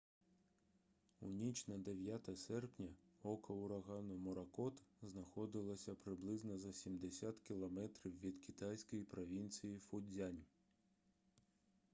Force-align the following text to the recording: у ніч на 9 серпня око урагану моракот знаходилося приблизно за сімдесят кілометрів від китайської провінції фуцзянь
у 1.21 1.29
ніч 1.31 1.67
на 1.67 1.77
9 1.77 2.39
серпня 2.39 2.87
око 3.23 3.53
урагану 3.53 4.15
моракот 4.17 4.81
знаходилося 5.01 5.95
приблизно 5.95 6.57
за 6.57 6.73
сімдесят 6.73 7.39
кілометрів 7.39 8.19
від 8.21 8.37
китайської 8.45 9.03
провінції 9.03 9.77
фуцзянь 9.79 10.43